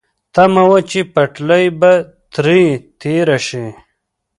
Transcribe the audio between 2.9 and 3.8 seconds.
تېره شي.